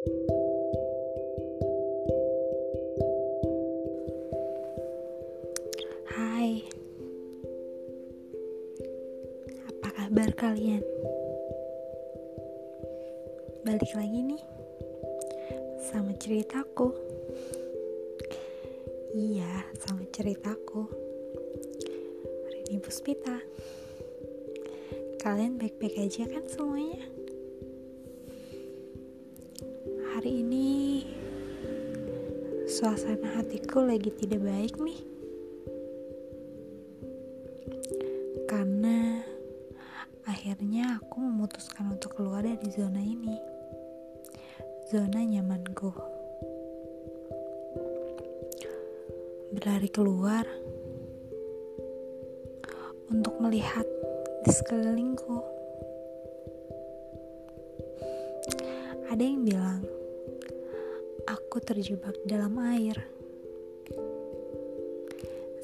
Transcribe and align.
Hai, 0.00 0.08
apa 9.68 9.88
kabar 9.92 10.32
kalian? 10.40 10.80
Balik 13.68 13.92
lagi 13.92 14.24
nih 14.24 14.40
sama 15.92 16.16
ceritaku. 16.16 16.96
Iya, 19.12 19.68
sama 19.84 20.08
ceritaku. 20.08 20.88
Rini 22.48 22.80
Puspita. 22.80 23.36
Kalian 25.20 25.60
baik-baik 25.60 26.08
aja 26.08 26.24
kan 26.24 26.48
semuanya? 26.48 27.19
Hari 30.20 30.44
ini 30.44 31.00
suasana 32.68 33.40
hatiku 33.40 33.80
lagi 33.80 34.12
tidak 34.20 34.44
baik 34.44 34.76
nih. 34.76 35.00
Karena 38.44 39.24
akhirnya 40.28 41.00
aku 41.00 41.24
memutuskan 41.24 41.96
untuk 41.96 42.20
keluar 42.20 42.44
dari 42.44 42.68
zona 42.68 43.00
ini. 43.00 43.32
Zona 44.92 45.24
nyamanku. 45.24 45.88
berlari 49.56 49.88
keluar 49.88 50.44
untuk 53.08 53.40
melihat 53.40 53.88
di 54.44 54.52
sekelilingku. 54.52 55.40
Ada 59.08 59.24
yang 59.24 59.48
bilang, 59.48 59.99
aku 61.50 61.66
terjebak 61.66 62.14
dalam 62.30 62.54
air. 62.62 62.94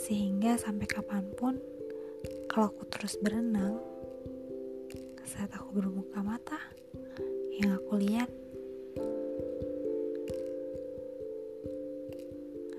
Sehingga 0.00 0.56
sampai 0.56 0.88
kapan 0.88 1.28
pun, 1.36 1.60
kalau 2.48 2.72
aku 2.72 2.88
terus 2.88 3.20
berenang, 3.20 3.76
saat 5.28 5.52
aku 5.52 5.76
berbuka 5.76 6.24
mata, 6.24 6.56
yang 7.60 7.76
aku 7.76 8.00
lihat 8.00 8.32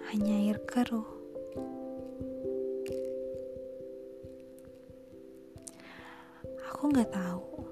hanya 0.09 0.41
air 0.41 0.57
keruh. 0.66 1.05
Aku 6.73 6.89
nggak 6.89 7.13
tahu 7.13 7.69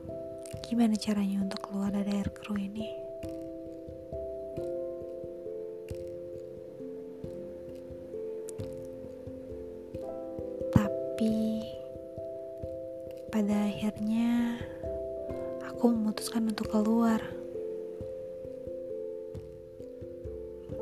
gimana 0.69 0.94
caranya 0.94 1.41
untuk 1.41 1.57
keluar 1.66 1.89
dari 1.89 2.22
air 2.22 2.29
keruh 2.29 2.61
ini. 2.61 3.02
Tapi 11.23 11.63
pada 13.31 13.55
akhirnya 13.71 14.59
aku 15.71 15.95
memutuskan 15.95 16.52
untuk 16.52 16.67
keluar. 16.67 17.23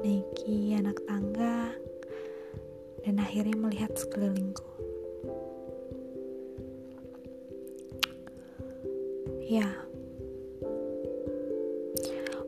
menaiki 0.02 0.74
anak 0.82 0.98
tangga, 1.06 1.78
dan 3.06 3.22
akhirnya 3.22 3.54
melihat 3.54 3.94
sekelilingku. 3.94 4.66
Ya, 9.46 9.70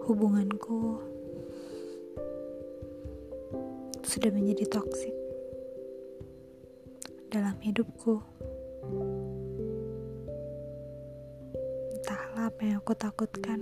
hubunganku 0.09 0.97
sudah 4.02 4.33
menjadi 4.33 4.66
toksik 4.81 5.22
dalam 7.34 7.58
hidupku. 7.66 8.21
Entahlah 11.98 12.54
apa 12.54 12.61
yang 12.61 12.77
aku 12.77 12.94
takutkan. 12.94 13.58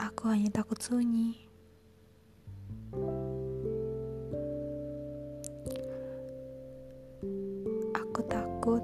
Aku 0.00 0.32
hanya 0.32 0.48
takut 0.48 0.80
sunyi. 0.80 1.44
Aku 7.92 8.24
takut 8.24 8.80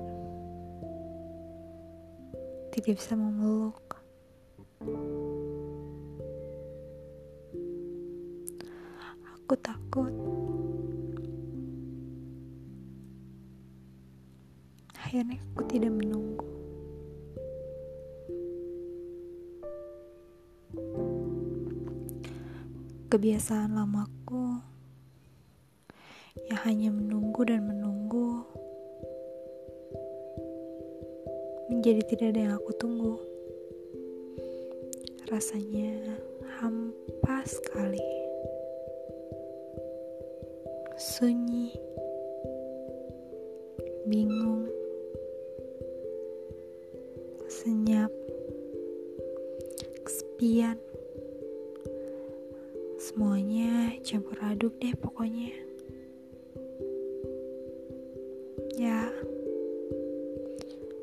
tidak 2.77 3.01
bisa 3.01 3.17
memeluk. 3.17 3.81
Aku 9.33 9.57
takut 9.65 10.30
akhirnya 15.11 15.43
aku 15.59 15.67
tidak 15.67 15.91
menunggu. 15.91 16.47
kebiasaan 23.11 23.75
lamaku 23.75 24.63
yang 26.47 26.63
hanya 26.63 26.95
menunggu 26.95 27.43
dan 27.43 27.67
menunggu 27.67 28.47
menjadi 31.75 32.07
tidak 32.07 32.27
ada 32.31 32.41
yang 32.47 32.55
aku 32.55 32.71
tunggu. 32.79 33.19
Rasanya 35.27 36.23
hampa 36.63 37.43
sekali. 37.51 38.07
Sunyi. 40.95 41.75
Bingung. 44.07 44.80
Senyap. 47.51 48.15
Kesepian 50.07 50.79
Semuanya 52.95 53.99
campur 54.07 54.39
aduk 54.39 54.79
deh 54.79 54.95
pokoknya. 54.95 55.51
Ya, 58.79 59.11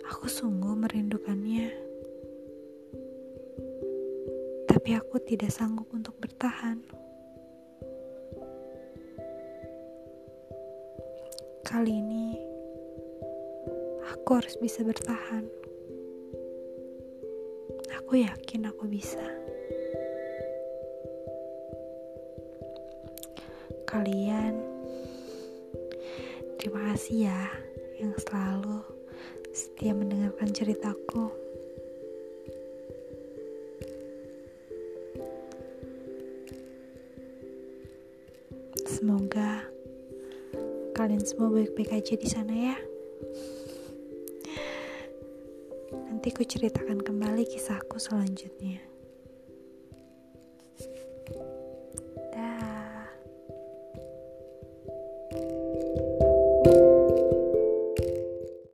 aku 0.07 0.31
sungguh 0.31 0.71
merindukannya. 0.71 1.67
Tapi 4.71 4.89
aku 4.95 5.19
tidak 5.27 5.51
sanggup 5.51 5.91
untuk 5.91 6.15
bertahan. 6.23 6.79
Kali 11.67 11.91
ini, 11.91 12.39
aku 14.15 14.39
harus 14.39 14.55
bisa 14.63 14.87
bertahan. 14.87 15.66
Aku 17.97 18.21
yakin 18.21 18.69
aku 18.69 18.85
bisa. 18.85 19.25
kalian. 23.87 24.53
Terima 26.59 26.91
kasih 26.91 27.31
ya 27.31 27.41
yang 27.97 28.11
selalu 28.19 28.83
setia 29.55 29.95
mendengarkan 29.95 30.51
ceritaku. 30.51 31.31
Semoga 38.85 39.71
kalian 40.91 41.23
semua 41.23 41.47
baik-baik 41.47 42.03
aja 42.03 42.13
di 42.19 42.27
sana 42.27 42.53
ya. 42.53 42.77
Nanti 45.91 46.33
ku 46.35 46.43
ceritakan 46.43 46.99
kembali 46.99 47.47
kisahku 47.47 47.95
selanjutnya. 47.95 48.96